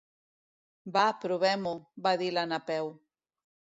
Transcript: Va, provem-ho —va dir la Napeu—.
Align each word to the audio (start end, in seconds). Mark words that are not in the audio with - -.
Va, 0.95 1.03
provem-ho 1.25 1.73
—va 2.07 2.15
dir 2.23 2.31
la 2.39 2.47
Napeu—. 2.55 2.91